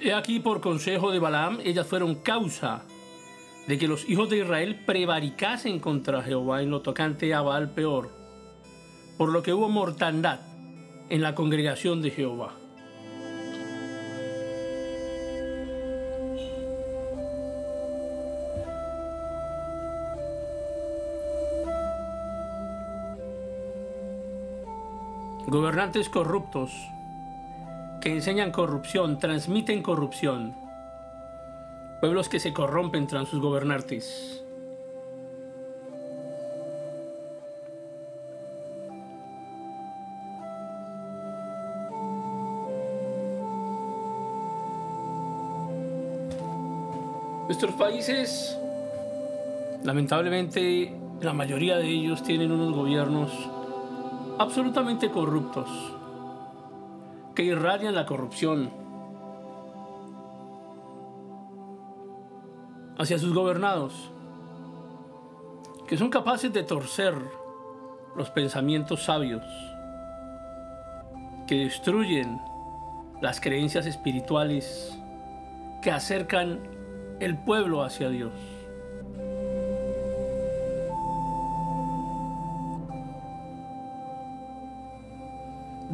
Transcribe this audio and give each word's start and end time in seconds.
He 0.00 0.12
aquí 0.12 0.40
por 0.40 0.60
consejo 0.60 1.10
de 1.12 1.18
Balaam, 1.18 1.60
ellas 1.64 1.86
fueron 1.86 2.16
causa 2.16 2.82
de 3.66 3.78
que 3.78 3.88
los 3.88 4.08
hijos 4.08 4.28
de 4.28 4.38
Israel 4.38 4.82
prevaricasen 4.84 5.80
contra 5.80 6.22
Jehová 6.22 6.62
en 6.62 6.70
lo 6.70 6.82
tocante 6.82 7.32
a 7.32 7.40
Baal 7.40 7.70
peor, 7.70 8.10
por 9.16 9.30
lo 9.30 9.42
que 9.42 9.54
hubo 9.54 9.68
mortandad 9.68 10.40
en 11.08 11.22
la 11.22 11.34
congregación 11.34 12.02
de 12.02 12.10
Jehová. 12.10 12.54
Gobernantes 25.46 26.08
corruptos 26.08 26.72
que 28.04 28.12
enseñan 28.12 28.52
corrupción, 28.52 29.18
transmiten 29.18 29.82
corrupción. 29.82 30.54
Pueblos 32.00 32.28
que 32.28 32.38
se 32.38 32.52
corrompen 32.52 33.06
tras 33.06 33.30
sus 33.30 33.40
gobernantes. 33.40 34.44
Nuestros 47.46 47.72
países, 47.76 48.58
lamentablemente, 49.82 50.94
la 51.22 51.32
mayoría 51.32 51.78
de 51.78 51.88
ellos 51.88 52.22
tienen 52.22 52.52
unos 52.52 52.74
gobiernos 52.74 53.30
absolutamente 54.38 55.10
corruptos, 55.10 55.70
que 57.34 57.42
irradian 57.42 57.94
la 57.94 58.06
corrupción 58.06 58.70
hacia 62.98 63.18
sus 63.18 63.34
gobernados, 63.34 64.12
que 65.88 65.96
son 65.96 66.10
capaces 66.10 66.52
de 66.52 66.62
torcer 66.62 67.14
los 68.16 68.30
pensamientos 68.30 69.02
sabios, 69.02 69.44
que 71.46 71.64
destruyen 71.64 72.40
las 73.20 73.40
creencias 73.40 73.86
espirituales, 73.86 74.96
que 75.82 75.90
acercan 75.90 76.60
el 77.20 77.36
pueblo 77.36 77.82
hacia 77.82 78.08
Dios. 78.08 78.32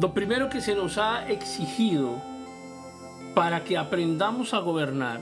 Lo 0.01 0.15
primero 0.15 0.49
que 0.49 0.61
se 0.61 0.73
nos 0.73 0.97
ha 0.97 1.29
exigido 1.29 2.19
para 3.35 3.63
que 3.63 3.77
aprendamos 3.77 4.51
a 4.55 4.57
gobernar, 4.57 5.21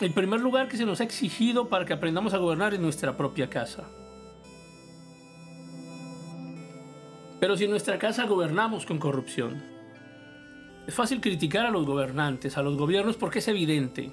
el 0.00 0.12
primer 0.12 0.38
lugar 0.38 0.68
que 0.68 0.76
se 0.76 0.84
nos 0.84 1.00
ha 1.00 1.04
exigido 1.04 1.68
para 1.68 1.84
que 1.84 1.92
aprendamos 1.92 2.32
a 2.32 2.38
gobernar 2.38 2.74
es 2.74 2.78
nuestra 2.78 3.16
propia 3.16 3.50
casa. 3.50 3.88
Pero 7.40 7.56
si 7.56 7.64
en 7.64 7.70
nuestra 7.70 7.98
casa 7.98 8.24
gobernamos 8.26 8.86
con 8.86 8.98
corrupción, 9.00 9.60
es 10.86 10.94
fácil 10.94 11.20
criticar 11.20 11.66
a 11.66 11.70
los 11.70 11.84
gobernantes, 11.84 12.56
a 12.56 12.62
los 12.62 12.76
gobiernos, 12.76 13.16
porque 13.16 13.40
es 13.40 13.48
evidente. 13.48 14.12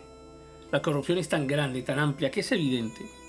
La 0.71 0.81
corrupción 0.81 1.19
es 1.19 1.29
tan 1.29 1.45
grande, 1.45 1.83
tan 1.83 1.99
amplia, 1.99 2.31
que 2.31 2.39
es 2.39 2.51
evidente. 2.51 3.20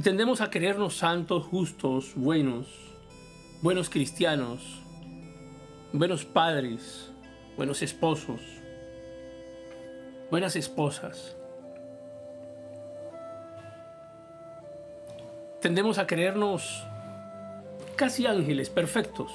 Y 0.00 0.02
tendemos 0.02 0.40
a 0.40 0.48
creernos 0.48 0.96
santos, 0.96 1.44
justos, 1.44 2.14
buenos, 2.16 2.68
buenos 3.60 3.90
cristianos, 3.90 4.80
buenos 5.92 6.24
padres, 6.24 7.12
buenos 7.58 7.82
esposos, 7.82 8.40
buenas 10.30 10.56
esposas. 10.56 11.36
Tendemos 15.60 15.98
a 15.98 16.06
creernos 16.06 16.82
casi 17.94 18.24
ángeles 18.24 18.70
perfectos, 18.70 19.30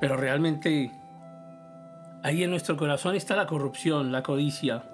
pero 0.00 0.18
realmente 0.18 0.92
ahí 2.22 2.42
en 2.42 2.50
nuestro 2.50 2.76
corazón 2.76 3.14
está 3.14 3.36
la 3.36 3.46
corrupción, 3.46 4.12
la 4.12 4.22
codicia, 4.22 4.84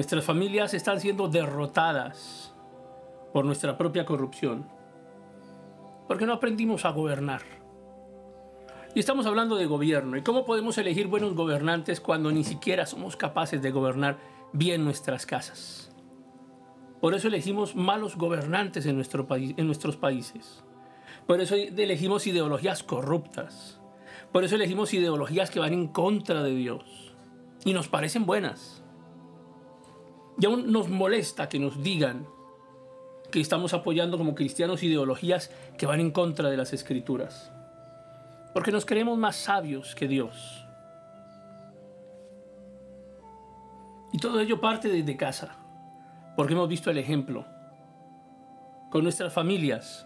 Nuestras 0.00 0.24
familias 0.24 0.72
están 0.72 0.98
siendo 0.98 1.28
derrotadas 1.28 2.54
por 3.34 3.44
nuestra 3.44 3.76
propia 3.76 4.06
corrupción, 4.06 4.66
porque 6.08 6.24
no 6.24 6.32
aprendimos 6.32 6.86
a 6.86 6.90
gobernar. 6.90 7.42
Y 8.94 8.98
estamos 8.98 9.26
hablando 9.26 9.56
de 9.56 9.66
gobierno. 9.66 10.16
¿Y 10.16 10.22
cómo 10.22 10.46
podemos 10.46 10.78
elegir 10.78 11.06
buenos 11.06 11.34
gobernantes 11.34 12.00
cuando 12.00 12.32
ni 12.32 12.44
siquiera 12.44 12.86
somos 12.86 13.14
capaces 13.14 13.60
de 13.60 13.72
gobernar 13.72 14.16
bien 14.54 14.84
nuestras 14.84 15.26
casas? 15.26 15.94
Por 17.02 17.12
eso 17.12 17.28
elegimos 17.28 17.76
malos 17.76 18.16
gobernantes 18.16 18.86
en, 18.86 18.96
nuestro 18.96 19.26
país, 19.26 19.52
en 19.58 19.66
nuestros 19.66 19.98
países. 19.98 20.64
Por 21.26 21.42
eso 21.42 21.56
elegimos 21.56 22.26
ideologías 22.26 22.82
corruptas. 22.82 23.78
Por 24.32 24.44
eso 24.44 24.54
elegimos 24.54 24.94
ideologías 24.94 25.50
que 25.50 25.60
van 25.60 25.74
en 25.74 25.88
contra 25.88 26.42
de 26.42 26.54
Dios. 26.54 27.14
Y 27.66 27.74
nos 27.74 27.88
parecen 27.88 28.24
buenas. 28.24 28.80
Y 30.40 30.46
aún 30.46 30.72
nos 30.72 30.88
molesta 30.88 31.48
que 31.48 31.58
nos 31.58 31.82
digan 31.82 32.26
que 33.30 33.40
estamos 33.40 33.74
apoyando 33.74 34.18
como 34.18 34.34
cristianos 34.34 34.82
ideologías 34.82 35.50
que 35.78 35.86
van 35.86 36.00
en 36.00 36.10
contra 36.10 36.50
de 36.50 36.56
las 36.56 36.72
escrituras. 36.72 37.52
Porque 38.52 38.72
nos 38.72 38.86
creemos 38.86 39.18
más 39.18 39.36
sabios 39.36 39.94
que 39.94 40.08
Dios. 40.08 40.66
Y 44.12 44.18
todo 44.18 44.40
ello 44.40 44.60
parte 44.60 44.88
desde 44.88 45.16
casa, 45.16 45.56
porque 46.36 46.54
hemos 46.54 46.68
visto 46.68 46.90
el 46.90 46.98
ejemplo 46.98 47.44
con 48.90 49.04
nuestras 49.04 49.32
familias, 49.32 50.04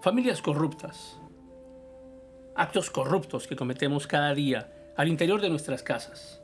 familias 0.00 0.40
corruptas, 0.40 1.20
actos 2.54 2.88
corruptos 2.88 3.46
que 3.46 3.56
cometemos 3.56 4.06
cada 4.06 4.32
día 4.32 4.72
al 4.96 5.08
interior 5.08 5.42
de 5.42 5.50
nuestras 5.50 5.82
casas. 5.82 6.40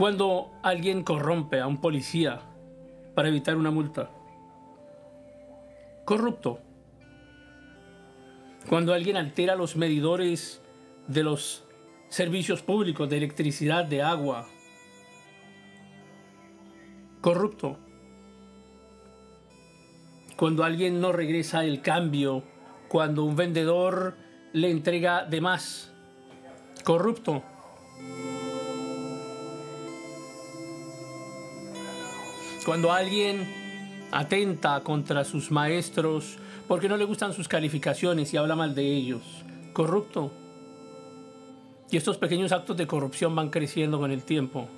Cuando 0.00 0.50
alguien 0.62 1.04
corrompe 1.04 1.60
a 1.60 1.66
un 1.66 1.78
policía 1.78 2.40
para 3.14 3.28
evitar 3.28 3.54
una 3.54 3.70
multa. 3.70 4.08
Corrupto. 6.06 6.58
Cuando 8.66 8.94
alguien 8.94 9.18
altera 9.18 9.56
los 9.56 9.76
medidores 9.76 10.62
de 11.06 11.22
los 11.22 11.64
servicios 12.08 12.62
públicos 12.62 13.10
de 13.10 13.18
electricidad, 13.18 13.84
de 13.84 14.00
agua. 14.00 14.48
Corrupto. 17.20 17.76
Cuando 20.34 20.64
alguien 20.64 21.02
no 21.02 21.12
regresa 21.12 21.62
el 21.62 21.82
cambio, 21.82 22.42
cuando 22.88 23.24
un 23.24 23.36
vendedor 23.36 24.16
le 24.54 24.70
entrega 24.70 25.26
de 25.26 25.42
más. 25.42 25.92
Corrupto. 26.84 27.42
Cuando 32.64 32.92
alguien 32.92 33.46
atenta 34.12 34.80
contra 34.80 35.24
sus 35.24 35.50
maestros 35.50 36.36
porque 36.68 36.88
no 36.88 36.96
le 36.96 37.04
gustan 37.04 37.32
sus 37.32 37.48
calificaciones 37.48 38.32
y 38.32 38.36
habla 38.36 38.54
mal 38.54 38.74
de 38.74 38.84
ellos. 38.84 39.22
Corrupto. 39.72 40.30
Y 41.90 41.96
estos 41.96 42.18
pequeños 42.18 42.52
actos 42.52 42.76
de 42.76 42.86
corrupción 42.86 43.34
van 43.34 43.50
creciendo 43.50 43.98
con 43.98 44.12
el 44.12 44.22
tiempo. 44.22 44.68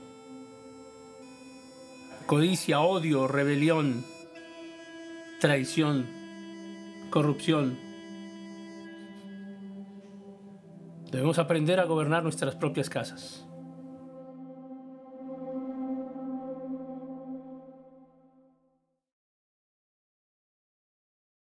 Codicia, 2.26 2.81
odio, 2.81 3.29
rebelión, 3.29 4.05
traición, 5.40 6.06
corrupción. 7.11 7.78
Debemos 11.11 11.38
aprender 11.38 11.78
a 11.78 11.85
gobernar 11.85 12.23
nuestras 12.23 12.55
propias 12.55 12.88
casas. 12.88 13.44